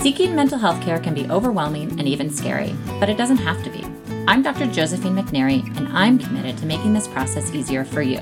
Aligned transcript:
Seeking 0.00 0.34
mental 0.34 0.58
health 0.58 0.80
care 0.80 0.98
can 0.98 1.12
be 1.12 1.28
overwhelming 1.28 1.90
and 1.98 2.08
even 2.08 2.30
scary, 2.30 2.74
but 2.98 3.10
it 3.10 3.18
doesn't 3.18 3.36
have 3.36 3.62
to 3.64 3.70
be. 3.70 3.84
I'm 4.26 4.40
Dr. 4.40 4.66
Josephine 4.66 5.14
McNary, 5.14 5.62
and 5.76 5.88
I'm 5.88 6.18
committed 6.18 6.56
to 6.56 6.66
making 6.66 6.94
this 6.94 7.06
process 7.06 7.52
easier 7.52 7.84
for 7.84 8.00
you. 8.00 8.20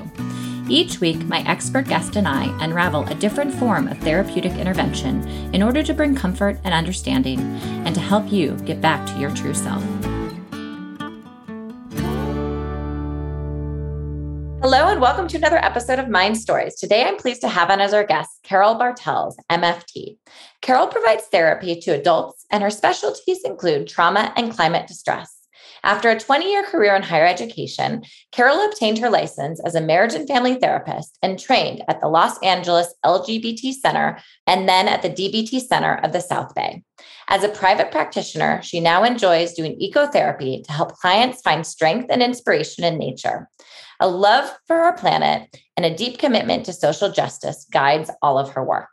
Each 0.67 0.99
week, 0.99 1.23
my 1.23 1.39
expert 1.47 1.87
guest 1.87 2.17
and 2.17 2.27
I 2.27 2.53
unravel 2.61 3.07
a 3.07 3.15
different 3.15 3.53
form 3.53 3.87
of 3.87 3.97
therapeutic 3.99 4.51
intervention 4.55 5.25
in 5.53 5.63
order 5.63 5.81
to 5.81 5.93
bring 5.93 6.15
comfort 6.15 6.59
and 6.65 6.73
understanding 6.73 7.39
and 7.39 7.95
to 7.95 8.01
help 8.01 8.29
you 8.29 8.57
get 8.65 8.81
back 8.81 9.07
to 9.07 9.17
your 9.17 9.33
true 9.33 9.53
self. 9.53 9.81
Hello, 14.71 14.87
and 14.87 15.01
welcome 15.01 15.27
to 15.27 15.35
another 15.35 15.57
episode 15.57 15.97
of 15.97 16.09
Mind 16.09 16.37
Stories. 16.37 16.75
Today, 16.75 17.03
I'm 17.03 17.17
pleased 17.17 17.41
to 17.41 17.47
have 17.47 17.71
on 17.71 17.81
as 17.81 17.91
our 17.91 18.03
guest 18.03 18.29
Carol 18.43 18.75
Bartels, 18.75 19.35
MFT. 19.49 20.19
Carol 20.61 20.85
provides 20.85 21.23
therapy 21.23 21.79
to 21.79 21.99
adults, 21.99 22.45
and 22.51 22.61
her 22.61 22.69
specialties 22.69 23.43
include 23.43 23.87
trauma 23.87 24.31
and 24.35 24.51
climate 24.51 24.85
distress. 24.85 25.38
After 25.83 26.09
a 26.09 26.19
20 26.19 26.49
year 26.49 26.63
career 26.63 26.95
in 26.95 27.03
higher 27.03 27.25
education, 27.25 28.03
Carol 28.31 28.65
obtained 28.65 28.97
her 28.99 29.09
license 29.09 29.61
as 29.65 29.75
a 29.75 29.81
marriage 29.81 30.13
and 30.13 30.27
family 30.27 30.55
therapist 30.55 31.17
and 31.21 31.39
trained 31.39 31.83
at 31.87 32.01
the 32.01 32.07
Los 32.07 32.37
Angeles 32.39 32.93
LGBT 33.05 33.73
Center 33.73 34.19
and 34.45 34.67
then 34.67 34.87
at 34.87 35.01
the 35.01 35.09
DBT 35.09 35.61
Center 35.61 35.95
of 36.03 36.11
the 36.11 36.21
South 36.21 36.53
Bay. 36.53 36.83
As 37.27 37.43
a 37.43 37.49
private 37.49 37.91
practitioner, 37.91 38.61
she 38.61 38.79
now 38.79 39.03
enjoys 39.03 39.53
doing 39.53 39.79
ecotherapy 39.79 40.63
to 40.63 40.71
help 40.71 40.93
clients 40.93 41.41
find 41.41 41.65
strength 41.65 42.07
and 42.09 42.21
inspiration 42.21 42.83
in 42.83 42.97
nature. 42.97 43.47
A 43.99 44.07
love 44.07 44.51
for 44.65 44.77
our 44.77 44.93
planet 44.93 45.55
and 45.77 45.85
a 45.85 45.95
deep 45.95 46.17
commitment 46.17 46.65
to 46.65 46.73
social 46.73 47.11
justice 47.11 47.65
guides 47.71 48.09
all 48.21 48.37
of 48.37 48.51
her 48.51 48.63
work. 48.63 48.89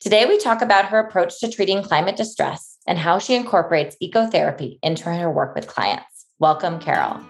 Today, 0.00 0.26
we 0.26 0.38
talk 0.38 0.62
about 0.62 0.86
her 0.86 0.98
approach 0.98 1.40
to 1.40 1.50
treating 1.50 1.82
climate 1.82 2.16
distress 2.16 2.78
and 2.86 2.98
how 2.98 3.18
she 3.18 3.34
incorporates 3.34 3.96
ecotherapy 4.02 4.78
into 4.82 5.04
her 5.04 5.30
work 5.30 5.54
with 5.54 5.66
clients. 5.66 6.13
Welcome, 6.40 6.80
Carol. 6.80 7.20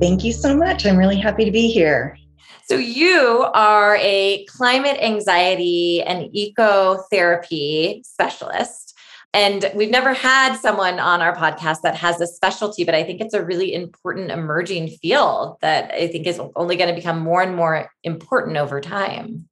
Thank 0.00 0.24
you 0.24 0.32
so 0.32 0.56
much. 0.56 0.86
I'm 0.86 0.96
really 0.96 1.18
happy 1.18 1.44
to 1.44 1.50
be 1.50 1.68
here. 1.68 2.16
So, 2.64 2.76
you 2.76 3.46
are 3.52 3.98
a 4.00 4.46
climate 4.46 4.98
anxiety 5.02 6.02
and 6.02 6.30
ecotherapy 6.34 8.04
specialist. 8.06 8.96
And 9.34 9.70
we've 9.74 9.90
never 9.90 10.14
had 10.14 10.56
someone 10.56 10.98
on 10.98 11.20
our 11.20 11.36
podcast 11.36 11.82
that 11.82 11.96
has 11.96 12.18
this 12.18 12.34
specialty, 12.34 12.84
but 12.84 12.94
I 12.94 13.04
think 13.04 13.20
it's 13.20 13.34
a 13.34 13.44
really 13.44 13.74
important 13.74 14.30
emerging 14.30 14.88
field 14.88 15.58
that 15.60 15.92
I 15.92 16.06
think 16.08 16.26
is 16.26 16.40
only 16.56 16.76
going 16.76 16.88
to 16.88 16.96
become 16.96 17.20
more 17.20 17.42
and 17.42 17.54
more 17.54 17.90
important 18.02 18.56
over 18.56 18.80
time. 18.80 19.47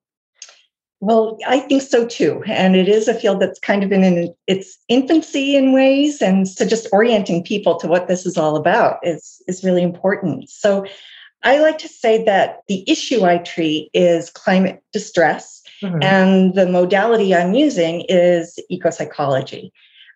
Well, 1.00 1.38
I 1.46 1.60
think 1.60 1.82
so 1.82 2.06
too. 2.06 2.42
And 2.46 2.74
it 2.74 2.88
is 2.88 3.06
a 3.06 3.14
field 3.14 3.40
that's 3.40 3.60
kind 3.60 3.84
of 3.84 3.92
in 3.92 4.34
its 4.46 4.78
infancy 4.88 5.54
in 5.54 5.72
ways. 5.72 6.22
And 6.22 6.48
so 6.48 6.64
just 6.64 6.88
orienting 6.92 7.44
people 7.44 7.76
to 7.76 7.86
what 7.86 8.08
this 8.08 8.24
is 8.24 8.38
all 8.38 8.56
about 8.56 8.98
is, 9.02 9.42
is 9.46 9.62
really 9.62 9.82
important. 9.82 10.48
So 10.48 10.86
I 11.42 11.58
like 11.58 11.78
to 11.78 11.88
say 11.88 12.24
that 12.24 12.62
the 12.66 12.82
issue 12.90 13.24
I 13.24 13.38
treat 13.38 13.90
is 13.94 14.30
climate 14.30 14.82
distress, 14.92 15.62
mm-hmm. 15.82 16.02
and 16.02 16.54
the 16.54 16.66
modality 16.66 17.34
I'm 17.34 17.54
using 17.54 18.04
is 18.08 18.58
ecopsychology. 18.72 19.70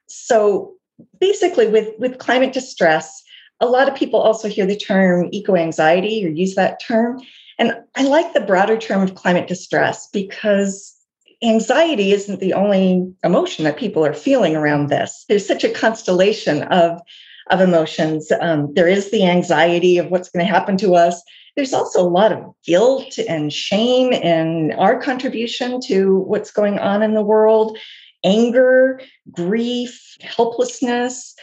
So 0.09 0.72
basically, 1.20 1.69
with, 1.69 1.91
with 1.98 2.19
climate 2.19 2.53
distress, 2.53 3.22
a 3.61 3.67
lot 3.67 3.89
of 3.89 3.94
people 3.94 4.19
also 4.19 4.48
hear 4.48 4.67
the 4.67 4.77
term 4.77 5.28
eco 5.31 5.55
anxiety 5.55 6.25
or 6.27 6.31
use 6.31 6.55
that 6.55 6.81
term. 6.81 7.20
And 7.61 7.75
I 7.94 8.05
like 8.05 8.33
the 8.33 8.41
broader 8.41 8.78
term 8.78 9.03
of 9.03 9.14
climate 9.14 9.47
distress 9.47 10.08
because 10.08 10.97
anxiety 11.42 12.12
isn't 12.12 12.41
the 12.41 12.55
only 12.55 13.12
emotion 13.22 13.66
that 13.66 13.77
people 13.77 14.05
are 14.05 14.14
feeling 14.14 14.56
around 14.56 14.89
this. 14.89 15.27
There's 15.28 15.47
such 15.47 15.62
a 15.62 15.69
constellation 15.70 16.62
of, 16.65 17.03
of 17.50 17.60
emotions. 17.60 18.32
Um, 18.41 18.72
there 18.72 18.88
is 18.88 19.10
the 19.10 19.26
anxiety 19.26 19.99
of 19.99 20.10
what's 20.10 20.31
going 20.31 20.44
to 20.44 20.50
happen 20.50 20.78
to 20.78 20.94
us. 20.94 21.22
There's 21.54 21.75
also 21.75 22.00
a 22.00 22.09
lot 22.09 22.32
of 22.32 22.43
guilt 22.65 23.19
and 23.28 23.53
shame 23.53 24.15
in 24.15 24.72
our 24.78 24.99
contribution 24.99 25.82
to 25.82 26.20
what's 26.20 26.50
going 26.50 26.78
on 26.78 27.03
in 27.03 27.12
the 27.12 27.22
world, 27.22 27.76
anger, 28.25 29.03
grief, 29.31 30.16
helplessness. 30.22 31.34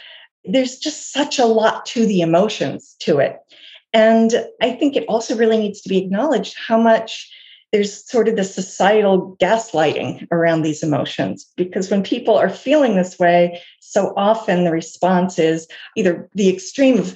There's 0.44 0.78
just 0.78 1.12
such 1.12 1.38
a 1.38 1.46
lot 1.46 1.86
to 1.86 2.06
the 2.06 2.22
emotions 2.22 2.96
to 3.00 3.18
it. 3.20 3.38
And 3.92 4.46
I 4.60 4.72
think 4.72 4.96
it 4.96 5.06
also 5.08 5.36
really 5.36 5.58
needs 5.58 5.80
to 5.82 5.88
be 5.88 5.98
acknowledged 5.98 6.56
how 6.58 6.78
much 6.78 7.30
there's 7.72 8.08
sort 8.10 8.28
of 8.28 8.36
the 8.36 8.44
societal 8.44 9.36
gaslighting 9.40 10.26
around 10.32 10.62
these 10.62 10.82
emotions 10.82 11.46
because 11.56 11.90
when 11.90 12.02
people 12.02 12.34
are 12.34 12.48
feeling 12.48 12.96
this 12.96 13.18
way, 13.18 13.60
so 13.80 14.14
often 14.16 14.64
the 14.64 14.70
response 14.70 15.38
is 15.38 15.66
either 15.96 16.28
the 16.34 16.48
extreme 16.48 16.98
of 16.98 17.14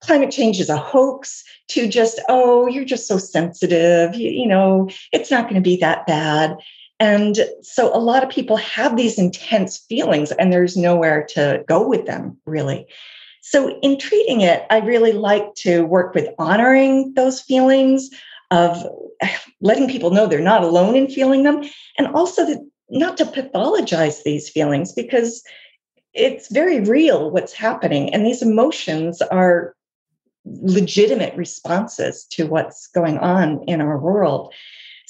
climate 0.00 0.30
change 0.30 0.58
is 0.58 0.70
a 0.70 0.76
hoax 0.76 1.44
to 1.68 1.86
just, 1.86 2.20
oh, 2.28 2.66
you're 2.66 2.84
just 2.84 3.06
so 3.06 3.18
sensitive, 3.18 4.14
you, 4.14 4.30
you 4.30 4.46
know, 4.46 4.88
it's 5.12 5.30
not 5.30 5.44
going 5.44 5.54
to 5.54 5.60
be 5.60 5.76
that 5.76 6.06
bad. 6.06 6.56
And 6.98 7.38
so 7.62 7.94
a 7.94 7.98
lot 7.98 8.22
of 8.22 8.30
people 8.30 8.56
have 8.56 8.96
these 8.96 9.18
intense 9.18 9.78
feelings 9.78 10.32
and 10.32 10.52
there's 10.52 10.76
nowhere 10.76 11.26
to 11.30 11.64
go 11.66 11.86
with 11.86 12.06
them, 12.06 12.38
really. 12.46 12.86
So, 13.42 13.78
in 13.80 13.98
treating 13.98 14.42
it, 14.42 14.66
I 14.70 14.78
really 14.78 15.12
like 15.12 15.54
to 15.56 15.84
work 15.86 16.14
with 16.14 16.28
honoring 16.38 17.14
those 17.14 17.40
feelings 17.40 18.10
of 18.50 18.86
letting 19.60 19.88
people 19.88 20.10
know 20.10 20.26
they're 20.26 20.40
not 20.40 20.62
alone 20.62 20.96
in 20.96 21.08
feeling 21.08 21.42
them, 21.42 21.62
and 21.98 22.08
also 22.08 22.46
that 22.46 22.58
not 22.90 23.16
to 23.18 23.24
pathologize 23.24 24.22
these 24.24 24.48
feelings 24.48 24.92
because 24.92 25.42
it's 26.12 26.50
very 26.52 26.80
real 26.80 27.30
what's 27.30 27.52
happening. 27.52 28.12
And 28.12 28.26
these 28.26 28.42
emotions 28.42 29.22
are 29.22 29.74
legitimate 30.44 31.36
responses 31.36 32.24
to 32.30 32.46
what's 32.46 32.88
going 32.88 33.18
on 33.18 33.62
in 33.64 33.80
our 33.80 33.98
world. 33.98 34.52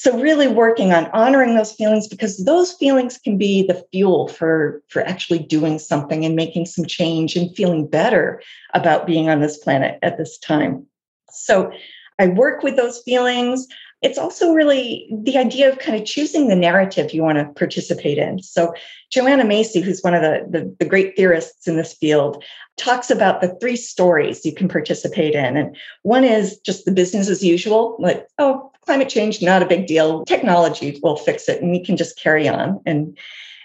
So 0.00 0.18
really 0.18 0.48
working 0.48 0.94
on 0.94 1.10
honoring 1.12 1.56
those 1.56 1.74
feelings 1.74 2.08
because 2.08 2.42
those 2.46 2.72
feelings 2.72 3.18
can 3.18 3.36
be 3.36 3.66
the 3.66 3.84
fuel 3.92 4.28
for, 4.28 4.82
for 4.88 5.02
actually 5.02 5.40
doing 5.40 5.78
something 5.78 6.24
and 6.24 6.34
making 6.34 6.64
some 6.64 6.86
change 6.86 7.36
and 7.36 7.54
feeling 7.54 7.86
better 7.86 8.40
about 8.72 9.06
being 9.06 9.28
on 9.28 9.40
this 9.40 9.58
planet 9.58 9.98
at 10.00 10.16
this 10.16 10.38
time. 10.38 10.86
So 11.30 11.70
I 12.18 12.28
work 12.28 12.62
with 12.62 12.76
those 12.76 13.02
feelings. 13.02 13.66
It's 14.00 14.16
also 14.16 14.54
really 14.54 15.06
the 15.22 15.36
idea 15.36 15.70
of 15.70 15.80
kind 15.80 16.00
of 16.00 16.06
choosing 16.06 16.48
the 16.48 16.56
narrative 16.56 17.12
you 17.12 17.22
want 17.22 17.36
to 17.36 17.52
participate 17.52 18.16
in. 18.16 18.42
So 18.42 18.72
Joanna 19.12 19.44
Macy, 19.44 19.82
who's 19.82 20.00
one 20.00 20.14
of 20.14 20.22
the, 20.22 20.46
the, 20.48 20.76
the 20.78 20.88
great 20.88 21.14
theorists 21.14 21.68
in 21.68 21.76
this 21.76 21.92
field, 21.92 22.42
talks 22.78 23.10
about 23.10 23.42
the 23.42 23.54
three 23.60 23.76
stories 23.76 24.46
you 24.46 24.54
can 24.54 24.66
participate 24.66 25.34
in. 25.34 25.58
And 25.58 25.76
one 26.04 26.24
is 26.24 26.56
just 26.60 26.86
the 26.86 26.92
business 26.92 27.28
as 27.28 27.44
usual, 27.44 27.96
like, 27.98 28.26
oh, 28.38 28.69
climate 28.84 29.08
change, 29.08 29.42
not 29.42 29.62
a 29.62 29.66
big 29.66 29.86
deal. 29.86 30.24
Technology 30.24 30.98
will 31.02 31.16
fix 31.16 31.48
it 31.48 31.62
and 31.62 31.70
we 31.70 31.84
can 31.84 31.96
just 31.96 32.18
carry 32.18 32.48
on. 32.48 32.80
And 32.86 33.16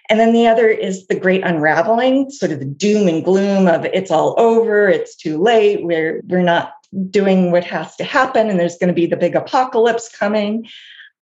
and 0.08 0.20
then 0.20 0.34
the 0.34 0.48
other 0.48 0.68
is 0.68 1.08
the 1.08 1.20
great 1.20 1.44
unraveling, 1.44 2.30
sort 2.30 2.52
of 2.52 2.60
the 2.60 2.66
doom 2.66 3.08
and 3.08 3.26
gloom 3.26 3.68
of 3.68 3.86
it's 3.86 4.12
all 4.12 4.36
over, 4.38 4.88
it's 4.88 5.16
too 5.16 5.42
late, 5.42 5.84
we're 5.84 6.22
we're 6.28 6.44
not 6.44 6.74
doing 7.10 7.52
what 7.52 7.64
has 7.64 7.96
to 7.96 8.04
happen, 8.04 8.50
and 8.50 8.60
there's 8.60 8.78
going 8.78 8.88
to 8.88 8.94
be 8.94 9.08
the 9.08 9.18
big 9.18 9.36
apocalypse 9.36 10.16
coming. 10.16 10.68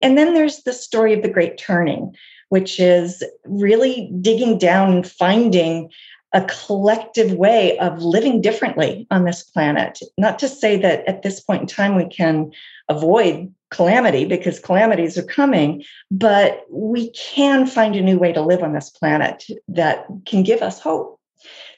And 0.03 0.17
then 0.17 0.34
there's 0.34 0.62
the 0.62 0.72
story 0.72 1.12
of 1.12 1.22
the 1.22 1.28
great 1.28 1.59
turning, 1.59 2.15
which 2.49 2.81
is 2.81 3.22
really 3.45 4.11
digging 4.21 4.57
down 4.59 4.93
and 4.93 5.07
finding 5.07 5.91
a 6.33 6.45
collective 6.45 7.33
way 7.33 7.77
of 7.78 8.03
living 8.03 8.41
differently 8.41 9.07
on 9.11 9.25
this 9.25 9.43
planet. 9.43 9.99
Not 10.17 10.39
to 10.39 10.49
say 10.49 10.77
that 10.78 11.07
at 11.07 11.22
this 11.22 11.41
point 11.41 11.62
in 11.62 11.67
time 11.67 11.97
we 11.97 12.09
can 12.09 12.53
avoid 12.89 13.53
calamity 13.71 14.25
because 14.25 14.59
calamities 14.59 15.17
are 15.17 15.22
coming, 15.22 15.84
but 16.11 16.65
we 16.71 17.11
can 17.13 17.67
find 17.67 17.97
a 17.97 18.03
new 18.03 18.19
way 18.19 18.33
to 18.33 18.43
live 18.43 18.63
on 18.63 18.72
this 18.72 18.91
planet 18.91 19.45
that 19.69 20.07
can 20.27 20.43
give 20.43 20.63
us 20.63 20.81
hope. 20.81 21.19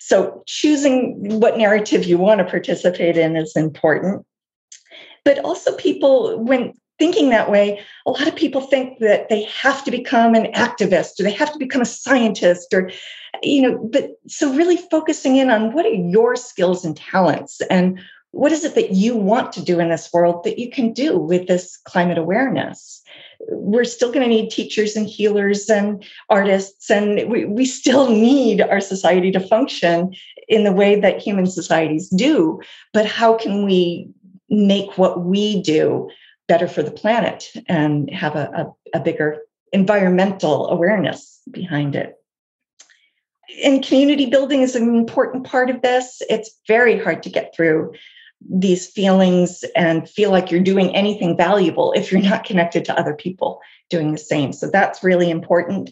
So, 0.00 0.42
choosing 0.46 1.38
what 1.40 1.56
narrative 1.56 2.04
you 2.04 2.18
want 2.18 2.40
to 2.40 2.44
participate 2.44 3.16
in 3.16 3.36
is 3.36 3.54
important. 3.54 4.26
But 5.24 5.38
also, 5.44 5.76
people, 5.76 6.42
when 6.42 6.74
thinking 6.98 7.30
that 7.30 7.50
way, 7.50 7.80
a 8.06 8.10
lot 8.10 8.26
of 8.26 8.34
people 8.34 8.60
think 8.60 8.98
that 8.98 9.28
they 9.28 9.44
have 9.44 9.84
to 9.84 9.90
become 9.90 10.34
an 10.34 10.52
activist 10.52 11.20
or 11.20 11.22
they 11.22 11.32
have 11.32 11.52
to 11.52 11.58
become 11.58 11.82
a 11.82 11.86
scientist 11.86 12.72
or, 12.74 12.90
you 13.42 13.62
know, 13.62 13.78
but 13.92 14.10
so 14.26 14.52
really 14.54 14.76
focusing 14.76 15.36
in 15.36 15.50
on 15.50 15.72
what 15.72 15.86
are 15.86 15.90
your 15.90 16.36
skills 16.36 16.84
and 16.84 16.96
talents 16.96 17.60
and 17.70 18.00
what 18.32 18.52
is 18.52 18.64
it 18.64 18.74
that 18.74 18.92
you 18.92 19.16
want 19.16 19.52
to 19.52 19.64
do 19.64 19.78
in 19.78 19.88
this 19.88 20.12
world 20.12 20.44
that 20.44 20.58
you 20.58 20.70
can 20.70 20.92
do 20.92 21.16
with 21.16 21.46
this 21.46 21.76
climate 21.84 22.18
awareness? 22.18 23.02
We're 23.48 23.84
still 23.84 24.12
going 24.12 24.22
to 24.22 24.28
need 24.28 24.50
teachers 24.50 24.96
and 24.96 25.06
healers 25.06 25.68
and 25.68 26.04
artists, 26.28 26.90
and 26.90 27.30
we, 27.30 27.44
we 27.44 27.64
still 27.64 28.08
need 28.08 28.60
our 28.60 28.80
society 28.80 29.30
to 29.32 29.40
function 29.40 30.14
in 30.48 30.64
the 30.64 30.72
way 30.72 31.00
that 31.00 31.20
human 31.20 31.46
societies 31.46 32.08
do. 32.08 32.60
But 32.92 33.06
how 33.06 33.36
can 33.36 33.64
we 33.64 34.08
make 34.48 34.98
what 34.98 35.24
we 35.24 35.62
do 35.62 36.08
better 36.48 36.68
for 36.68 36.82
the 36.82 36.90
planet 36.90 37.50
and 37.68 38.10
have 38.10 38.36
a, 38.36 38.74
a, 38.94 38.98
a 38.98 39.00
bigger 39.00 39.38
environmental 39.72 40.68
awareness 40.68 41.40
behind 41.50 41.96
it. 41.96 42.16
And 43.64 43.84
community 43.84 44.26
building 44.26 44.60
is 44.60 44.76
an 44.76 44.94
important 44.94 45.44
part 45.44 45.70
of 45.70 45.82
this. 45.82 46.22
It's 46.28 46.50
very 46.68 46.98
hard 46.98 47.22
to 47.22 47.30
get 47.30 47.54
through 47.54 47.92
these 48.50 48.86
feelings 48.88 49.64
and 49.76 50.08
feel 50.08 50.30
like 50.30 50.50
you're 50.50 50.60
doing 50.60 50.94
anything 50.94 51.36
valuable 51.36 51.92
if 51.92 52.10
you're 52.10 52.20
not 52.20 52.44
connected 52.44 52.84
to 52.84 52.98
other 52.98 53.14
people 53.14 53.60
doing 53.90 54.12
the 54.12 54.18
same. 54.18 54.52
So 54.52 54.70
that's 54.70 55.02
really 55.02 55.30
important. 55.30 55.90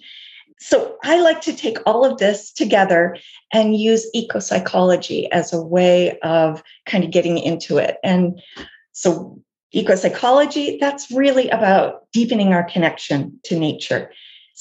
So 0.58 0.96
I 1.02 1.20
like 1.20 1.40
to 1.42 1.56
take 1.56 1.78
all 1.86 2.04
of 2.04 2.18
this 2.18 2.52
together 2.52 3.16
and 3.52 3.76
use 3.76 4.08
eco 4.12 4.40
psychology 4.40 5.30
as 5.32 5.52
a 5.52 5.62
way 5.62 6.18
of 6.20 6.62
kind 6.86 7.02
of 7.02 7.10
getting 7.10 7.38
into 7.38 7.78
it. 7.78 7.96
And 8.04 8.40
so 8.92 9.40
eco 9.72 9.94
psychology, 9.94 10.76
that's 10.80 11.10
really 11.10 11.48
about 11.48 12.10
deepening 12.12 12.52
our 12.52 12.64
connection 12.64 13.38
to 13.44 13.58
nature. 13.58 14.10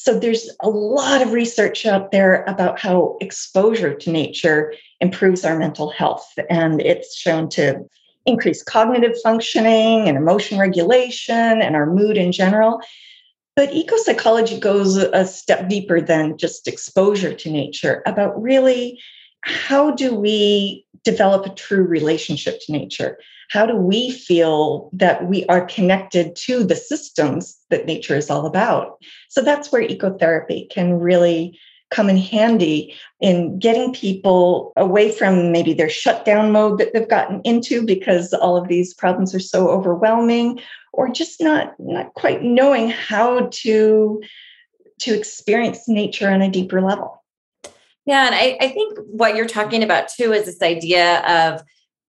So 0.01 0.17
there's 0.17 0.49
a 0.61 0.69
lot 0.69 1.21
of 1.21 1.33
research 1.33 1.85
out 1.85 2.11
there 2.11 2.45
about 2.45 2.79
how 2.79 3.17
exposure 3.19 3.93
to 3.93 4.09
nature 4.09 4.73
improves 5.01 5.43
our 5.43 5.59
mental 5.59 5.89
health. 5.89 6.25
And 6.49 6.81
it's 6.81 7.17
shown 7.17 7.49
to 7.49 7.83
increase 8.25 8.63
cognitive 8.63 9.19
functioning 9.21 10.07
and 10.07 10.17
emotion 10.17 10.57
regulation 10.57 11.61
and 11.61 11.75
our 11.75 11.85
mood 11.85 12.15
in 12.15 12.31
general. 12.31 12.81
But 13.57 13.73
eco 13.73 13.97
psychology 13.97 14.57
goes 14.57 14.95
a 14.95 15.25
step 15.25 15.67
deeper 15.67 15.99
than 15.99 16.37
just 16.37 16.69
exposure 16.69 17.33
to 17.33 17.51
nature 17.51 18.01
about 18.05 18.41
really 18.41 19.01
how 19.41 19.91
do 19.91 20.15
we 20.15 20.85
develop 21.03 21.45
a 21.45 21.53
true 21.55 21.83
relationship 21.83 22.59
to 22.65 22.71
nature? 22.71 23.17
How 23.49 23.65
do 23.65 23.75
we 23.75 24.11
feel 24.11 24.89
that 24.93 25.27
we 25.27 25.45
are 25.45 25.65
connected 25.65 26.35
to 26.37 26.63
the 26.63 26.75
systems 26.75 27.57
that 27.69 27.85
nature 27.85 28.15
is 28.15 28.29
all 28.29 28.45
about? 28.45 28.97
So 29.29 29.41
that's 29.41 29.71
where 29.71 29.81
ecotherapy 29.81 30.69
can 30.69 30.93
really 30.93 31.59
come 31.89 32.09
in 32.09 32.17
handy 32.17 32.95
in 33.19 33.57
getting 33.57 33.93
people 33.93 34.73
away 34.77 35.11
from 35.11 35.51
maybe 35.51 35.73
their 35.73 35.89
shutdown 35.89 36.51
mode 36.51 36.79
that 36.79 36.93
they've 36.93 37.09
gotten 37.09 37.41
into 37.43 37.83
because 37.83 38.33
all 38.33 38.55
of 38.55 38.67
these 38.67 38.93
problems 38.93 39.33
are 39.33 39.39
so 39.39 39.69
overwhelming 39.69 40.59
or 40.93 41.09
just 41.09 41.41
not 41.41 41.73
not 41.79 42.13
quite 42.13 42.43
knowing 42.43 42.89
how 42.89 43.47
to 43.51 44.21
to 44.99 45.17
experience 45.17 45.87
nature 45.87 46.29
on 46.29 46.41
a 46.41 46.49
deeper 46.49 46.81
level 46.81 47.19
yeah 48.09 48.25
and 48.25 48.35
I, 48.35 48.57
I 48.59 48.69
think 48.69 48.97
what 49.06 49.35
you're 49.35 49.47
talking 49.47 49.83
about 49.83 50.09
too 50.09 50.33
is 50.33 50.45
this 50.45 50.61
idea 50.61 51.19
of 51.21 51.63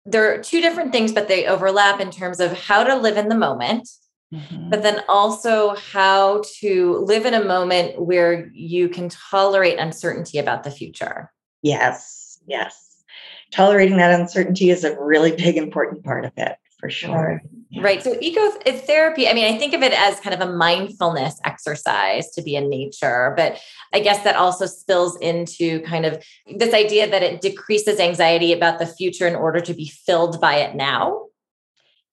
there 0.05 0.31
are 0.31 0.37
two 0.37 0.61
different 0.61 0.91
things 0.91 1.11
but 1.11 1.27
they 1.27 1.47
overlap 1.47 1.99
in 1.99 2.11
terms 2.11 2.39
of 2.39 2.53
how 2.53 2.83
to 2.83 2.95
live 2.95 3.17
in 3.17 3.29
the 3.29 3.35
moment 3.35 3.89
Mm-hmm. 4.33 4.69
But 4.69 4.81
then 4.81 5.01
also 5.07 5.75
how 5.75 6.41
to 6.59 6.97
live 7.05 7.25
in 7.25 7.33
a 7.33 7.43
moment 7.43 8.01
where 8.01 8.49
you 8.53 8.89
can 8.89 9.09
tolerate 9.09 9.79
uncertainty 9.79 10.39
about 10.39 10.63
the 10.63 10.71
future. 10.71 11.31
Yes, 11.61 12.39
yes. 12.47 13.03
Tolerating 13.51 13.97
that 13.97 14.19
uncertainty 14.19 14.71
is 14.71 14.83
a 14.83 14.99
really 14.99 15.35
big, 15.35 15.57
important 15.57 16.03
part 16.03 16.25
of 16.25 16.31
it 16.37 16.57
for 16.85 16.89
sure. 16.89 17.41
Yeah. 17.69 17.81
Right. 17.81 18.03
So 18.03 18.15
eco 18.21 18.51
therapy, 18.51 19.27
I 19.27 19.33
mean, 19.33 19.53
I 19.53 19.57
think 19.57 19.73
of 19.73 19.81
it 19.81 19.91
as 19.91 20.19
kind 20.19 20.39
of 20.39 20.47
a 20.47 20.51
mindfulness 20.53 21.39
exercise 21.43 22.31
to 22.31 22.41
be 22.41 22.55
in 22.55 22.69
nature, 22.69 23.33
but 23.35 23.59
I 23.93 23.99
guess 23.99 24.23
that 24.23 24.35
also 24.35 24.65
spills 24.65 25.17
into 25.17 25.81
kind 25.81 26.05
of 26.05 26.23
this 26.55 26.73
idea 26.73 27.09
that 27.09 27.23
it 27.23 27.41
decreases 27.41 27.99
anxiety 27.99 28.53
about 28.53 28.79
the 28.79 28.85
future 28.85 29.27
in 29.27 29.35
order 29.35 29.59
to 29.61 29.73
be 29.73 29.87
filled 29.87 30.39
by 30.39 30.57
it 30.57 30.75
now. 30.75 31.25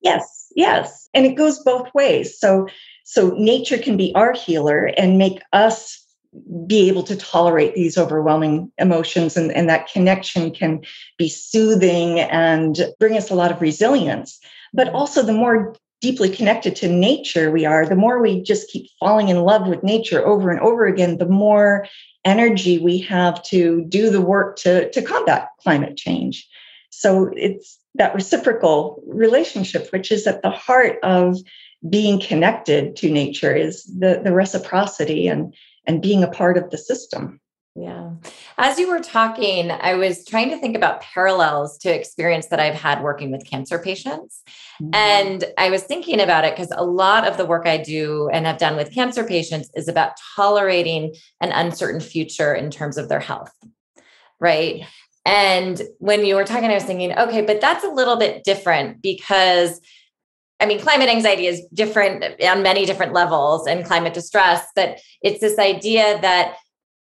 Yes, 0.00 0.50
yes 0.56 1.08
and 1.14 1.26
it 1.26 1.34
goes 1.34 1.58
both 1.60 1.88
ways 1.94 2.38
so 2.38 2.69
so 3.04 3.34
nature 3.36 3.78
can 3.78 3.96
be 3.96 4.14
our 4.14 4.32
healer 4.32 4.86
and 4.96 5.19
make 5.19 5.40
us 5.52 5.98
be 6.66 6.88
able 6.88 7.02
to 7.02 7.16
tolerate 7.16 7.74
these 7.74 7.98
overwhelming 7.98 8.72
emotions 8.78 9.36
and, 9.36 9.52
and 9.52 9.69
that 9.69 9.90
connection 9.92 10.50
can 10.50 10.80
be 11.19 11.28
soothing 11.28 12.20
and 12.20 12.80
bring 12.98 13.19
us 13.19 13.30
a 13.30 13.34
lot 13.34 13.52
of 13.52 13.60
resilience 13.60 14.40
but 14.72 14.88
also 14.90 15.22
the 15.22 15.32
more 15.32 15.74
deeply 16.00 16.28
connected 16.28 16.74
to 16.74 16.88
nature 16.88 17.50
we 17.50 17.64
are 17.64 17.86
the 17.86 17.96
more 17.96 18.20
we 18.20 18.42
just 18.42 18.69
keep 18.70 18.88
falling 18.98 19.28
in 19.28 19.42
love 19.42 19.69
with 19.69 19.82
nature 19.82 20.26
over 20.26 20.50
and 20.50 20.60
over 20.60 20.86
again 20.86 21.19
the 21.19 21.26
more 21.26 21.86
energy 22.24 22.78
we 22.78 22.98
have 22.98 23.42
to 23.42 23.84
do 23.88 24.10
the 24.10 24.20
work 24.20 24.56
to, 24.56 24.90
to 24.90 25.02
combat 25.02 25.48
climate 25.60 25.96
change 25.96 26.48
so 26.90 27.30
it's 27.34 27.78
that 27.94 28.14
reciprocal 28.14 29.02
relationship, 29.06 29.88
which 29.90 30.12
is 30.12 30.26
at 30.26 30.42
the 30.42 30.50
heart 30.50 30.98
of 31.02 31.38
being 31.88 32.20
connected 32.20 32.96
to 32.96 33.10
nature, 33.10 33.54
is 33.54 33.84
the, 33.84 34.20
the 34.22 34.32
reciprocity 34.32 35.26
and, 35.26 35.54
and 35.86 36.00
being 36.00 36.22
a 36.22 36.30
part 36.30 36.56
of 36.56 36.70
the 36.70 36.78
system. 36.78 37.40
Yeah. 37.74 38.10
As 38.58 38.78
you 38.78 38.90
were 38.90 39.00
talking, 39.00 39.70
I 39.70 39.94
was 39.94 40.26
trying 40.26 40.50
to 40.50 40.58
think 40.58 40.76
about 40.76 41.00
parallels 41.00 41.78
to 41.78 41.94
experience 41.94 42.48
that 42.48 42.60
I've 42.60 42.74
had 42.74 43.02
working 43.02 43.30
with 43.32 43.46
cancer 43.46 43.78
patients. 43.78 44.42
Mm-hmm. 44.80 44.94
And 44.94 45.44
I 45.56 45.70
was 45.70 45.82
thinking 45.82 46.20
about 46.20 46.44
it 46.44 46.54
because 46.54 46.70
a 46.76 46.84
lot 46.84 47.26
of 47.26 47.38
the 47.38 47.46
work 47.46 47.66
I 47.66 47.78
do 47.78 48.28
and 48.30 48.44
have 48.44 48.58
done 48.58 48.76
with 48.76 48.92
cancer 48.92 49.24
patients 49.24 49.70
is 49.74 49.88
about 49.88 50.12
tolerating 50.36 51.14
an 51.40 51.50
uncertain 51.50 52.00
future 52.00 52.52
in 52.52 52.70
terms 52.70 52.98
of 52.98 53.08
their 53.08 53.20
health. 53.20 53.52
Right. 54.38 54.84
And 55.24 55.80
when 55.98 56.26
you 56.26 56.34
were 56.34 56.44
talking, 56.44 56.70
I 56.70 56.74
was 56.74 56.84
thinking, 56.84 57.16
okay, 57.16 57.40
but 57.40 57.60
that's 57.60 57.84
a 57.84 57.90
little 57.90 58.16
bit 58.16 58.44
different 58.44 59.00
because 59.00 59.80
I 60.60 60.66
mean, 60.66 60.78
climate 60.78 61.08
anxiety 61.08 61.46
is 61.46 61.66
different 61.74 62.40
on 62.40 62.62
many 62.62 62.86
different 62.86 63.12
levels 63.12 63.66
and 63.66 63.84
climate 63.84 64.14
distress, 64.14 64.64
but 64.76 65.00
it's 65.20 65.40
this 65.40 65.58
idea 65.58 66.20
that, 66.20 66.54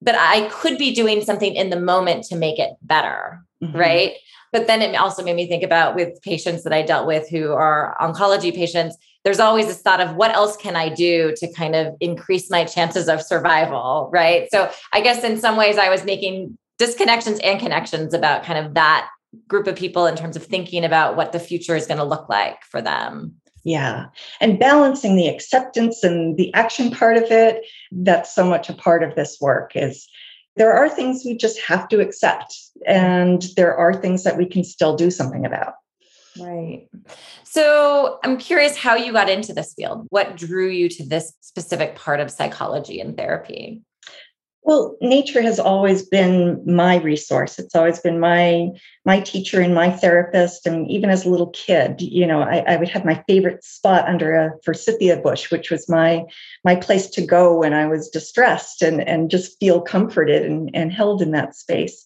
but 0.03 0.15
I 0.15 0.49
could 0.49 0.79
be 0.79 0.95
doing 0.95 1.23
something 1.23 1.55
in 1.55 1.71
the 1.71 1.81
moment 1.81 2.25
to 2.25 2.37
make 2.37 2.59
it 2.59 2.71
better. 2.83 3.43
Mm-hmm. 3.63 3.77
Right. 3.77 4.13
But 4.53 4.67
then 4.67 4.83
it 4.83 4.95
also 4.95 5.25
made 5.25 5.37
me 5.37 5.47
think 5.47 5.63
about 5.63 5.95
with 5.95 6.21
patients 6.23 6.65
that 6.65 6.73
I 6.73 6.83
dealt 6.83 7.07
with 7.07 7.29
who 7.29 7.53
are 7.53 7.97
oncology 8.01 8.55
patients, 8.55 8.97
there's 9.25 9.41
always 9.41 9.67
this 9.67 9.81
thought 9.81 10.01
of 10.01 10.15
what 10.15 10.31
else 10.31 10.57
can 10.57 10.77
I 10.77 10.89
do 10.89 11.35
to 11.39 11.53
kind 11.53 11.75
of 11.75 11.95
increase 12.01 12.51
my 12.51 12.65
chances 12.65 13.09
of 13.09 13.21
survival. 13.21 14.09
Right. 14.13 14.49
So 14.51 14.71
I 14.93 15.01
guess 15.01 15.25
in 15.25 15.39
some 15.39 15.57
ways 15.57 15.79
I 15.79 15.91
was 15.91 16.05
making 16.05 16.57
disconnections 16.79 17.41
and 17.43 17.59
connections 17.59 18.15
about 18.15 18.45
kind 18.45 18.65
of 18.65 18.75
that 18.75 19.09
group 19.49 19.67
of 19.67 19.77
people 19.77 20.07
in 20.07 20.17
terms 20.17 20.37
of 20.37 20.45
thinking 20.45 20.85
about 20.85 21.17
what 21.17 21.33
the 21.33 21.41
future 21.41 21.75
is 21.75 21.87
going 21.87 21.99
to 21.99 22.05
look 22.05 22.29
like 22.29 22.63
for 22.71 22.81
them. 22.81 23.35
Yeah. 23.67 24.07
And 24.41 24.61
balancing 24.61 25.17
the 25.17 25.27
acceptance 25.27 26.05
and 26.05 26.37
the 26.37 26.55
action 26.55 26.89
part 26.93 27.17
of 27.17 27.25
it, 27.33 27.65
that's 27.91 28.33
so 28.33 28.47
much 28.47 28.71
a 28.71 28.73
part 28.73 29.03
of 29.03 29.17
this 29.17 29.39
work 29.41 29.73
is 29.75 30.07
there 30.55 30.73
are 30.73 30.89
things 30.89 31.25
we 31.25 31.37
just 31.37 31.59
have 31.63 31.89
to 31.89 31.99
accept 31.99 32.57
and 32.87 33.43
there 33.57 33.77
are 33.77 33.93
things 33.93 34.23
that 34.23 34.39
we 34.39 34.47
can 34.47 34.63
still 34.63 34.95
do 34.95 35.11
something 35.11 35.45
about. 35.45 35.75
Right. 36.39 36.87
So 37.43 38.21
I'm 38.23 38.39
curious 38.39 38.77
how 38.77 38.95
you 38.95 39.13
got 39.13 39.29
into 39.29 39.53
this 39.53 39.75
field. 39.75 40.07
What 40.11 40.37
drew 40.37 40.69
you 40.69 40.89
to 40.91 41.05
this 41.05 41.33
specific 41.41 41.97
part 41.97 42.21
of 42.21 42.31
psychology 42.31 43.01
and 43.01 43.17
therapy? 43.17 43.83
Well, 44.67 44.97
nature 45.01 45.43
has 45.43 45.61
always 45.61 46.03
been 46.03 46.61
my 46.67 46.97
resource. 46.97 47.57
It's 47.61 47.77
always 47.77 48.01
been 48.01 48.19
my 48.19 48.71
my 49.05 49.21
teacher 49.21 49.61
and 49.61 49.73
my 49.73 49.91
therapist. 49.91 50.67
And 50.67 50.91
even 50.91 51.09
as 51.09 51.25
a 51.25 51.31
little 51.31 51.51
kid, 51.51 52.03
you 52.03 52.27
know, 52.27 52.43
I, 52.43 52.65
I 52.67 52.77
would 52.77 52.89
have 52.89 53.05
my 53.05 53.23
favorite 53.29 53.63
spot 53.63 54.09
under 54.09 54.35
a 54.35 54.51
forsythia 54.65 55.19
bush, 55.19 55.53
which 55.53 55.71
was 55.71 55.89
my 55.89 56.25
my 56.65 56.75
place 56.75 57.07
to 57.11 57.25
go 57.25 57.57
when 57.57 57.75
I 57.75 57.87
was 57.87 58.09
distressed 58.09 58.83
and, 58.83 59.07
and 59.07 59.31
just 59.31 59.57
feel 59.61 59.81
comforted 59.81 60.45
and, 60.45 60.69
and 60.75 60.93
held 60.93 61.23
in 61.23 61.31
that 61.31 61.55
space. 61.55 62.05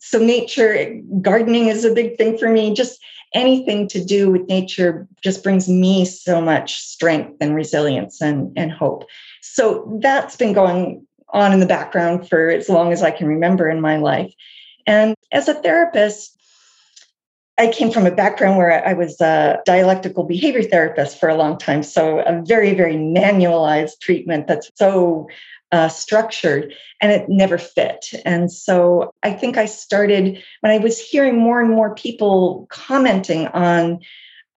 So 0.00 0.18
nature, 0.18 1.00
gardening 1.20 1.68
is 1.68 1.84
a 1.84 1.94
big 1.94 2.16
thing 2.18 2.36
for 2.36 2.48
me. 2.48 2.74
Just 2.74 3.00
anything 3.32 3.86
to 3.86 4.04
do 4.04 4.28
with 4.32 4.48
nature 4.48 5.06
just 5.22 5.44
brings 5.44 5.68
me 5.68 6.04
so 6.04 6.40
much 6.40 6.80
strength 6.80 7.36
and 7.40 7.54
resilience 7.54 8.20
and, 8.20 8.52
and 8.56 8.72
hope. 8.72 9.04
So 9.40 10.00
that's 10.02 10.34
been 10.34 10.52
going 10.52 11.06
on 11.32 11.52
in 11.52 11.60
the 11.60 11.66
background 11.66 12.28
for 12.28 12.50
as 12.50 12.68
long 12.68 12.92
as 12.92 13.02
I 13.02 13.10
can 13.10 13.26
remember 13.26 13.68
in 13.68 13.80
my 13.80 13.96
life. 13.96 14.32
And 14.86 15.14
as 15.32 15.48
a 15.48 15.54
therapist, 15.54 16.36
I 17.58 17.70
came 17.70 17.90
from 17.90 18.06
a 18.06 18.10
background 18.10 18.56
where 18.56 18.86
I 18.86 18.92
was 18.94 19.20
a 19.20 19.60
dialectical 19.64 20.24
behavior 20.24 20.62
therapist 20.62 21.20
for 21.20 21.28
a 21.28 21.34
long 21.34 21.58
time. 21.58 21.82
So, 21.82 22.20
a 22.20 22.42
very, 22.44 22.74
very 22.74 22.96
manualized 22.96 24.00
treatment 24.00 24.46
that's 24.46 24.70
so 24.74 25.28
uh, 25.70 25.88
structured 25.88 26.74
and 27.00 27.12
it 27.12 27.28
never 27.28 27.58
fit. 27.58 28.06
And 28.24 28.50
so, 28.50 29.12
I 29.22 29.32
think 29.32 29.58
I 29.58 29.66
started 29.66 30.42
when 30.60 30.72
I 30.72 30.78
was 30.78 30.98
hearing 30.98 31.38
more 31.38 31.60
and 31.60 31.70
more 31.70 31.94
people 31.94 32.66
commenting 32.70 33.48
on 33.48 34.00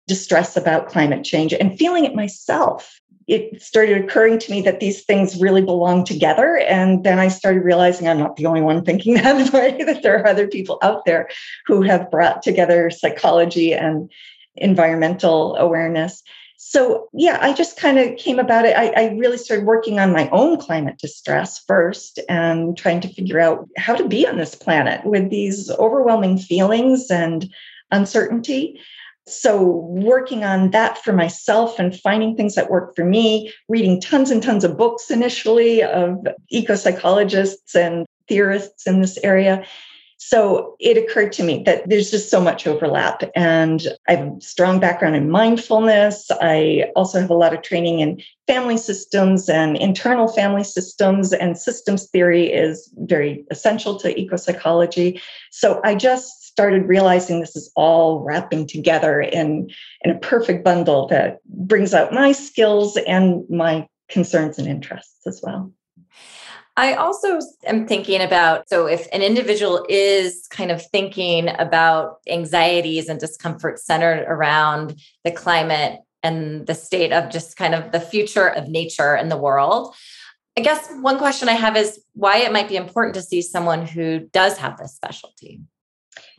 distress 0.07 0.55
about 0.55 0.87
climate 0.87 1.23
change 1.23 1.53
and 1.53 1.77
feeling 1.77 2.05
it 2.05 2.15
myself 2.15 3.01
it 3.27 3.61
started 3.61 4.03
occurring 4.03 4.37
to 4.39 4.51
me 4.51 4.61
that 4.61 4.79
these 4.79 5.03
things 5.03 5.41
really 5.41 5.61
belong 5.61 6.03
together. 6.03 6.57
And 6.57 7.03
then 7.03 7.17
I 7.17 7.27
started 7.27 7.63
realizing 7.63 8.07
I'm 8.07 8.19
not 8.19 8.35
the 8.35 8.45
only 8.45 8.61
one 8.61 8.83
thinking 8.83 9.13
that 9.15 9.51
way, 9.53 9.83
that 9.83 10.03
there 10.03 10.19
are 10.19 10.27
other 10.27 10.47
people 10.47 10.77
out 10.81 11.05
there 11.05 11.29
who 11.65 11.81
have 11.81 12.11
brought 12.11 12.43
together 12.43 12.89
psychology 12.89 13.73
and 13.73 14.11
environmental 14.55 15.55
awareness. 15.55 16.23
So, 16.57 17.09
yeah, 17.13 17.37
I 17.41 17.53
just 17.53 17.77
kind 17.77 17.99
of 17.99 18.17
came 18.17 18.39
about 18.39 18.65
it. 18.65 18.75
I, 18.77 18.87
I, 18.95 19.15
really 19.17 19.37
started 19.37 19.65
working 19.65 19.99
on 19.99 20.13
my 20.13 20.29
own 20.29 20.57
climate 20.57 20.97
distress 20.97 21.61
first 21.67 22.19
and 22.29 22.77
trying 22.77 23.01
to 23.01 23.09
figure 23.09 23.41
out 23.41 23.67
how 23.77 23.93
to 23.93 24.07
be 24.07 24.25
on 24.25 24.37
this 24.37 24.55
planet 24.55 25.05
with 25.05 25.29
these 25.29 25.69
overwhelming 25.71 26.37
feelings 26.37 27.11
and 27.11 27.53
uncertainty. 27.91 28.79
So, 29.27 29.63
working 29.89 30.43
on 30.43 30.69
that 30.71 30.99
for 30.99 31.11
myself 31.11 31.79
and 31.79 31.99
finding 31.99 32.35
things 32.35 32.55
that 32.55 32.69
work 32.69 32.95
for 32.95 33.03
me, 33.03 33.51
reading 33.67 33.99
tons 33.99 34.29
and 34.29 34.41
tons 34.41 34.63
of 34.63 34.77
books 34.77 35.09
initially 35.09 35.81
of 35.81 36.27
eco 36.49 36.75
psychologists 36.75 37.75
and 37.75 38.05
theorists 38.27 38.85
in 38.85 39.01
this 39.01 39.17
area, 39.23 39.65
so 40.17 40.75
it 40.79 40.97
occurred 40.97 41.33
to 41.33 41.43
me 41.43 41.61
that 41.65 41.87
there's 41.87 42.09
just 42.09 42.31
so 42.31 42.41
much 42.41 42.65
overlap. 42.65 43.21
And 43.35 43.87
I 44.07 44.15
have 44.15 44.27
a 44.27 44.41
strong 44.41 44.79
background 44.79 45.15
in 45.15 45.29
mindfulness. 45.29 46.31
I 46.41 46.85
also 46.95 47.19
have 47.19 47.29
a 47.29 47.35
lot 47.35 47.53
of 47.53 47.61
training 47.61 47.99
in 47.99 48.21
family 48.47 48.77
systems 48.77 49.49
and 49.49 49.77
internal 49.77 50.27
family 50.27 50.63
systems, 50.63 51.33
and 51.33 51.57
systems 51.57 52.07
theory 52.07 52.51
is 52.51 52.91
very 52.95 53.45
essential 53.51 53.99
to 53.99 54.19
eco 54.19 54.37
psychology. 54.37 55.21
So 55.51 55.81
I 55.83 55.95
just 55.95 56.44
started 56.55 56.87
realizing 56.87 57.41
this 57.41 57.57
is 57.57 57.69
all 57.75 58.21
wrapping 58.21 58.65
together 58.65 59.19
in, 59.19 59.69
in 60.05 60.11
a 60.11 60.17
perfect 60.19 60.63
bundle 60.63 61.05
that 61.07 61.39
brings 61.45 61.93
out 61.93 62.13
my 62.13 62.31
skills 62.31 62.95
and 63.05 63.43
my 63.49 63.85
concerns 64.07 64.57
and 64.57 64.65
interests 64.65 65.27
as 65.27 65.41
well. 65.43 65.69
I 66.77 66.93
also 66.93 67.39
am 67.65 67.87
thinking 67.87 68.21
about 68.21 68.69
so 68.69 68.85
if 68.85 69.05
an 69.11 69.21
individual 69.21 69.85
is 69.89 70.47
kind 70.49 70.71
of 70.71 70.81
thinking 70.81 71.49
about 71.59 72.19
anxieties 72.29 73.09
and 73.09 73.19
discomfort 73.19 73.77
centered 73.77 74.23
around 74.25 74.97
the 75.25 75.31
climate 75.31 75.99
and 76.23 76.65
the 76.67 76.75
state 76.75 77.11
of 77.11 77.29
just 77.29 77.57
kind 77.57 77.75
of 77.75 77.91
the 77.91 77.99
future 77.99 78.47
of 78.47 78.69
nature 78.69 79.13
and 79.13 79.29
the 79.29 79.37
world. 79.37 79.93
I 80.57 80.61
guess 80.61 80.87
one 81.01 81.17
question 81.17 81.49
I 81.49 81.53
have 81.53 81.75
is 81.75 82.01
why 82.13 82.37
it 82.37 82.53
might 82.53 82.69
be 82.69 82.77
important 82.77 83.15
to 83.15 83.21
see 83.21 83.41
someone 83.41 83.85
who 83.85 84.19
does 84.31 84.57
have 84.57 84.77
this 84.77 84.95
specialty 84.95 85.59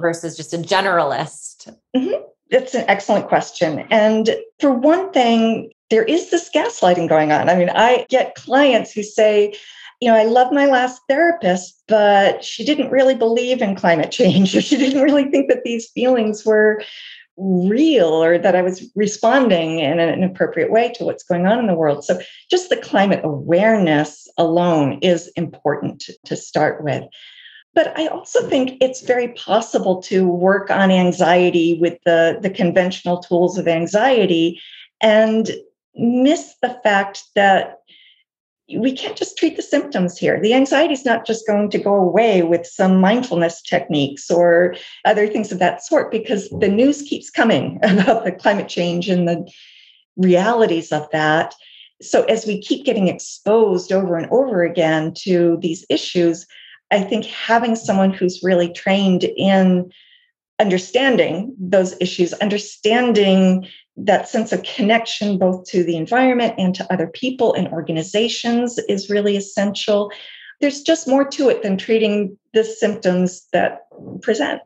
versus 0.00 0.36
just 0.36 0.54
a 0.54 0.58
generalist. 0.58 1.74
Mm-hmm. 1.94 2.22
That's 2.50 2.74
an 2.74 2.84
excellent 2.88 3.28
question. 3.28 3.80
And 3.90 4.36
for 4.60 4.72
one 4.72 5.12
thing, 5.12 5.72
there 5.90 6.04
is 6.04 6.30
this 6.30 6.50
gaslighting 6.54 7.08
going 7.08 7.32
on. 7.32 7.48
I 7.48 7.56
mean, 7.56 7.70
I 7.70 8.06
get 8.08 8.34
clients 8.34 8.92
who 8.92 9.02
say, 9.02 9.54
you 10.00 10.10
know, 10.10 10.16
I 10.16 10.24
love 10.24 10.52
my 10.52 10.66
last 10.66 11.00
therapist, 11.08 11.82
but 11.88 12.44
she 12.44 12.64
didn't 12.64 12.90
really 12.90 13.14
believe 13.14 13.62
in 13.62 13.74
climate 13.74 14.10
change, 14.12 14.54
or 14.56 14.60
she 14.60 14.76
didn't 14.76 15.02
really 15.02 15.30
think 15.30 15.48
that 15.48 15.64
these 15.64 15.88
feelings 15.90 16.44
were 16.44 16.82
real 17.38 18.08
or 18.08 18.38
that 18.38 18.56
I 18.56 18.62
was 18.62 18.90
responding 18.94 19.80
in 19.80 20.00
an 20.00 20.22
appropriate 20.22 20.70
way 20.70 20.92
to 20.94 21.04
what's 21.04 21.22
going 21.22 21.46
on 21.46 21.58
in 21.58 21.66
the 21.66 21.74
world. 21.74 22.04
So, 22.04 22.18
just 22.50 22.70
the 22.70 22.78
climate 22.78 23.20
awareness 23.24 24.26
alone 24.38 24.98
is 25.02 25.28
important 25.36 26.04
to 26.24 26.36
start 26.36 26.82
with. 26.82 27.04
But 27.76 27.96
I 27.98 28.06
also 28.06 28.48
think 28.48 28.78
it's 28.80 29.02
very 29.02 29.28
possible 29.34 30.00
to 30.04 30.26
work 30.26 30.70
on 30.70 30.90
anxiety 30.90 31.78
with 31.78 31.98
the, 32.06 32.38
the 32.40 32.48
conventional 32.48 33.18
tools 33.18 33.58
of 33.58 33.68
anxiety 33.68 34.58
and 35.02 35.50
miss 35.94 36.54
the 36.62 36.80
fact 36.82 37.24
that 37.34 37.80
we 38.74 38.92
can't 38.92 39.14
just 39.14 39.36
treat 39.36 39.56
the 39.56 39.62
symptoms 39.62 40.16
here. 40.16 40.40
The 40.40 40.54
anxiety 40.54 40.94
is 40.94 41.04
not 41.04 41.26
just 41.26 41.46
going 41.46 41.68
to 41.68 41.78
go 41.78 41.94
away 41.94 42.42
with 42.42 42.66
some 42.66 42.98
mindfulness 42.98 43.60
techniques 43.60 44.30
or 44.30 44.74
other 45.04 45.28
things 45.28 45.52
of 45.52 45.58
that 45.58 45.84
sort 45.84 46.10
because 46.10 46.48
the 46.48 46.68
news 46.68 47.02
keeps 47.02 47.28
coming 47.28 47.78
about 47.82 48.24
the 48.24 48.32
climate 48.32 48.68
change 48.68 49.10
and 49.10 49.28
the 49.28 49.46
realities 50.16 50.92
of 50.92 51.08
that. 51.12 51.54
So, 52.00 52.24
as 52.24 52.46
we 52.46 52.58
keep 52.60 52.86
getting 52.86 53.08
exposed 53.08 53.92
over 53.92 54.16
and 54.16 54.30
over 54.30 54.64
again 54.64 55.12
to 55.24 55.58
these 55.60 55.84
issues, 55.90 56.46
I 56.90 57.00
think 57.00 57.24
having 57.26 57.76
someone 57.76 58.12
who's 58.12 58.42
really 58.42 58.72
trained 58.72 59.24
in 59.24 59.90
understanding 60.58 61.54
those 61.58 61.94
issues, 62.00 62.32
understanding 62.34 63.66
that 63.96 64.28
sense 64.28 64.52
of 64.52 64.62
connection 64.62 65.38
both 65.38 65.64
to 65.70 65.82
the 65.82 65.96
environment 65.96 66.54
and 66.58 66.74
to 66.74 66.92
other 66.92 67.06
people 67.06 67.54
and 67.54 67.68
organizations 67.68 68.78
is 68.88 69.10
really 69.10 69.36
essential. 69.36 70.10
There's 70.60 70.82
just 70.82 71.08
more 71.08 71.24
to 71.30 71.48
it 71.48 71.62
than 71.62 71.76
treating 71.76 72.38
the 72.52 72.64
symptoms 72.64 73.46
that 73.52 73.86
present. 74.22 74.62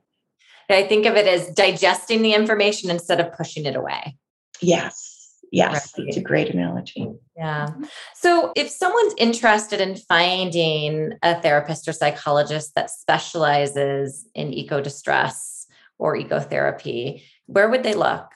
I 0.68 0.84
think 0.84 1.06
of 1.06 1.16
it 1.16 1.26
as 1.26 1.50
digesting 1.50 2.22
the 2.22 2.34
information 2.34 2.90
instead 2.90 3.18
of 3.18 3.32
pushing 3.32 3.66
it 3.66 3.74
away. 3.74 4.16
Yes. 4.60 5.09
Yes, 5.52 5.92
right. 5.98 6.06
it's 6.06 6.16
a 6.16 6.22
great 6.22 6.50
analogy. 6.50 7.08
Yeah. 7.36 7.66
Mm-hmm. 7.66 7.84
So, 8.14 8.52
if 8.54 8.68
someone's 8.68 9.14
interested 9.18 9.80
in 9.80 9.96
finding 9.96 11.14
a 11.22 11.40
therapist 11.40 11.88
or 11.88 11.92
psychologist 11.92 12.74
that 12.76 12.90
specializes 12.90 14.26
in 14.34 14.52
eco 14.52 14.80
distress 14.80 15.66
or 15.98 16.16
ecotherapy, 16.16 17.22
where 17.46 17.68
would 17.68 17.82
they 17.82 17.94
look? 17.94 18.30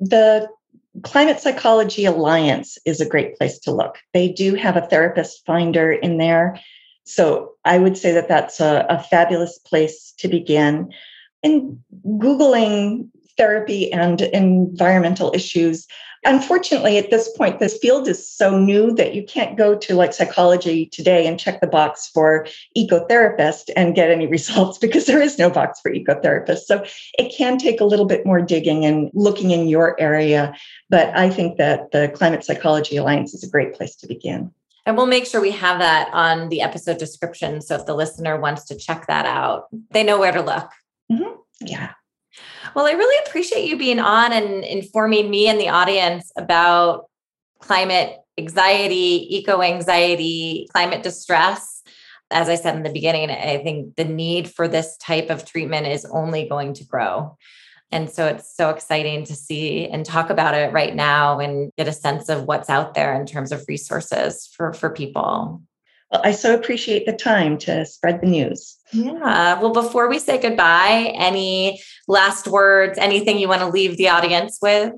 The 0.00 0.48
Climate 1.02 1.40
Psychology 1.40 2.04
Alliance 2.04 2.78
is 2.84 3.00
a 3.00 3.08
great 3.08 3.36
place 3.36 3.58
to 3.60 3.72
look. 3.72 3.98
They 4.12 4.28
do 4.32 4.54
have 4.54 4.76
a 4.76 4.86
therapist 4.86 5.44
finder 5.46 5.92
in 5.92 6.18
there. 6.18 6.60
So 7.04 7.52
I 7.64 7.78
would 7.78 7.96
say 7.96 8.12
that 8.12 8.28
that's 8.28 8.60
a, 8.60 8.84
a 8.88 9.02
fabulous 9.02 9.58
place 9.58 10.12
to 10.18 10.28
begin. 10.28 10.92
And 11.42 11.78
Googling 12.04 13.08
therapy 13.38 13.92
and 13.92 14.20
environmental 14.20 15.32
issues 15.34 15.86
Unfortunately, 16.24 16.98
at 16.98 17.10
this 17.10 17.30
point, 17.36 17.60
this 17.60 17.78
field 17.78 18.08
is 18.08 18.28
so 18.28 18.58
new 18.58 18.92
that 18.94 19.14
you 19.14 19.24
can't 19.24 19.56
go 19.56 19.76
to 19.78 19.94
like 19.94 20.12
psychology 20.12 20.86
today 20.86 21.26
and 21.26 21.38
check 21.38 21.60
the 21.60 21.66
box 21.66 22.08
for 22.12 22.46
ecotherapist 22.76 23.70
and 23.76 23.94
get 23.94 24.10
any 24.10 24.26
results 24.36 24.78
because 24.78 25.06
there 25.06 25.22
is 25.22 25.38
no 25.38 25.48
box 25.48 25.80
for 25.80 25.92
ecotherapist. 25.92 26.60
So 26.60 26.84
it 27.18 27.32
can 27.34 27.56
take 27.56 27.80
a 27.80 27.84
little 27.84 28.04
bit 28.04 28.26
more 28.26 28.40
digging 28.40 28.84
and 28.84 29.10
looking 29.14 29.52
in 29.52 29.68
your 29.68 29.98
area. 30.00 30.54
But 30.90 31.16
I 31.16 31.30
think 31.30 31.56
that 31.58 31.92
the 31.92 32.10
Climate 32.14 32.44
Psychology 32.44 32.96
Alliance 32.96 33.32
is 33.32 33.44
a 33.44 33.50
great 33.50 33.74
place 33.74 33.94
to 33.96 34.08
begin. 34.08 34.52
And 34.86 34.96
we'll 34.96 35.06
make 35.06 35.26
sure 35.26 35.40
we 35.40 35.50
have 35.52 35.78
that 35.78 36.08
on 36.12 36.48
the 36.48 36.62
episode 36.62 36.98
description. 36.98 37.60
So 37.60 37.76
if 37.76 37.86
the 37.86 37.94
listener 37.94 38.40
wants 38.40 38.64
to 38.64 38.76
check 38.76 39.06
that 39.06 39.26
out, 39.26 39.66
they 39.90 40.02
know 40.02 40.18
where 40.18 40.32
to 40.32 40.40
look. 40.40 40.70
Mm-hmm. 41.12 41.34
Yeah. 41.60 41.92
Well, 42.74 42.86
I 42.86 42.92
really 42.92 43.26
appreciate 43.26 43.68
you 43.68 43.76
being 43.76 43.98
on 43.98 44.32
and 44.32 44.64
informing 44.64 45.30
me 45.30 45.48
and 45.48 45.60
the 45.60 45.68
audience 45.68 46.30
about 46.36 47.06
climate 47.60 48.18
anxiety, 48.38 49.36
eco 49.36 49.62
anxiety, 49.62 50.68
climate 50.72 51.02
distress. 51.02 51.82
As 52.30 52.48
I 52.48 52.54
said 52.56 52.76
in 52.76 52.82
the 52.82 52.92
beginning, 52.92 53.30
I 53.30 53.58
think 53.58 53.96
the 53.96 54.04
need 54.04 54.50
for 54.50 54.68
this 54.68 54.96
type 54.98 55.30
of 55.30 55.44
treatment 55.44 55.86
is 55.86 56.04
only 56.12 56.48
going 56.48 56.74
to 56.74 56.84
grow. 56.84 57.36
And 57.90 58.10
so 58.10 58.26
it's 58.26 58.54
so 58.54 58.68
exciting 58.68 59.24
to 59.24 59.34
see 59.34 59.88
and 59.88 60.04
talk 60.04 60.28
about 60.28 60.54
it 60.54 60.72
right 60.72 60.94
now 60.94 61.40
and 61.40 61.72
get 61.78 61.88
a 61.88 61.92
sense 61.92 62.28
of 62.28 62.44
what's 62.44 62.68
out 62.68 62.92
there 62.92 63.18
in 63.18 63.24
terms 63.24 63.50
of 63.50 63.64
resources 63.66 64.46
for, 64.54 64.74
for 64.74 64.90
people. 64.90 65.62
Well, 66.10 66.22
I 66.24 66.32
so 66.32 66.54
appreciate 66.54 67.06
the 67.06 67.12
time 67.12 67.58
to 67.58 67.84
spread 67.84 68.20
the 68.20 68.26
news. 68.26 68.76
Yeah. 68.92 69.60
Well, 69.60 69.72
before 69.72 70.08
we 70.08 70.18
say 70.18 70.40
goodbye, 70.40 71.12
any 71.14 71.82
last 72.06 72.48
words, 72.48 72.98
anything 72.98 73.38
you 73.38 73.48
want 73.48 73.60
to 73.60 73.68
leave 73.68 73.96
the 73.96 74.08
audience 74.08 74.58
with? 74.62 74.94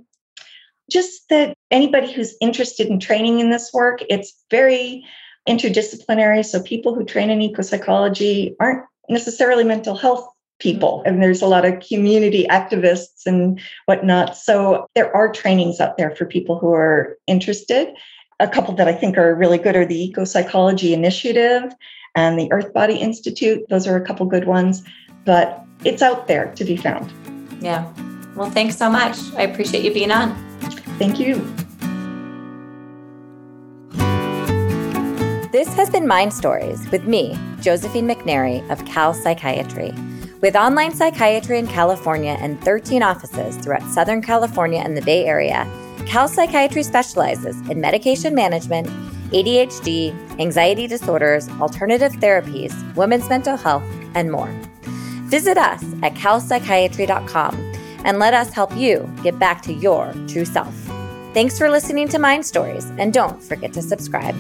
Just 0.91 1.29
that 1.29 1.55
anybody 1.71 2.13
who's 2.13 2.37
interested 2.41 2.87
in 2.87 3.01
training 3.01 3.41
in 3.41 3.51
this 3.51 3.73
work, 3.73 4.03
it's 4.09 4.35
very 4.51 5.05
interdisciplinary. 5.49 6.45
So 6.45 6.63
people 6.63 6.95
who 6.95 7.05
train 7.05 7.31
in 7.31 7.43
eco 7.43 7.63
psychology 7.63 8.55
aren't 8.61 8.85
necessarily 9.09 9.65
mental 9.65 9.97
health 9.97 10.29
people. 10.61 10.99
Mm-hmm. 10.99 11.09
And 11.09 11.23
there's 11.23 11.43
a 11.43 11.47
lot 11.47 11.65
of 11.65 11.81
community 11.81 12.47
activists 12.49 13.27
and 13.27 13.61
whatnot. 13.87 14.37
So 14.37 14.87
there 14.95 15.15
are 15.17 15.33
trainings 15.33 15.81
out 15.81 15.97
there 15.97 16.15
for 16.15 16.25
people 16.25 16.59
who 16.59 16.73
are 16.73 17.17
interested 17.27 17.89
a 18.41 18.49
couple 18.49 18.75
that 18.75 18.89
I 18.89 18.93
think 18.93 19.19
are 19.19 19.35
really 19.35 19.59
good 19.59 19.77
are 19.77 19.87
the 19.87 20.05
Eco 20.05 20.25
Psychology 20.25 20.95
Initiative 20.95 21.75
and 22.15 22.39
the 22.39 22.51
Earth 22.51 22.73
Body 22.73 22.97
Institute. 22.97 23.65
Those 23.69 23.87
are 23.87 23.97
a 23.97 24.05
couple 24.05 24.27
good 24.27 24.47
ones, 24.47 24.83
but 25.25 25.63
it's 25.85 26.03
out 26.03 26.27
there 26.27 26.53
to 26.55 26.65
be 26.65 26.77
found. 26.77 27.13
Yeah. 27.61 27.93
Well, 28.35 28.51
thanks 28.51 28.77
so 28.77 28.91
much. 28.91 29.17
I 29.35 29.43
appreciate 29.43 29.85
you 29.85 29.93
being 29.93 30.11
on. 30.11 30.35
Thank 30.99 31.21
you. 31.21 31.35
This 35.53 35.69
has 35.75 35.91
been 35.91 36.07
Mind 36.07 36.33
Stories 36.33 36.89
with 36.91 37.05
me, 37.05 37.39
Josephine 37.61 38.09
McNary 38.09 38.69
of 38.71 38.85
Cal 38.87 39.13
Psychiatry. 39.13 39.93
With 40.41 40.57
online 40.57 40.95
psychiatry 40.95 41.59
in 41.59 41.67
California 41.67 42.39
and 42.41 42.59
13 42.63 43.03
offices 43.03 43.57
throughout 43.57 43.83
Southern 43.91 44.23
California 44.23 44.81
and 44.81 44.97
the 44.97 45.03
Bay 45.03 45.27
Area, 45.27 45.69
Cal 46.07 46.29
Psychiatry 46.29 46.83
specializes 46.83 47.61
in 47.69 47.81
medication 47.81 48.35
management, 48.35 48.87
ADHD, 49.31 50.15
anxiety 50.41 50.87
disorders, 50.87 51.49
alternative 51.61 52.13
therapies, 52.13 52.73
women's 52.97 53.29
mental 53.29 53.57
health, 53.57 53.85
and 54.15 54.31
more. 54.33 54.51
Visit 55.31 55.57
us 55.57 55.83
at 56.03 56.15
calpsychiatry.com 56.15 57.73
and 58.05 58.19
let 58.19 58.35
us 58.35 58.53
help 58.53 58.75
you 58.77 59.09
get 59.23 59.39
back 59.39 59.63
to 59.63 59.73
your 59.73 60.13
true 60.27 60.45
self. 60.45 60.75
Thanks 61.33 61.57
for 61.57 61.71
listening 61.71 62.09
to 62.09 62.19
Mind 62.19 62.45
Stories, 62.45 62.91
and 62.99 63.13
don't 63.13 63.41
forget 63.41 63.73
to 63.75 63.83
subscribe. 63.83 64.35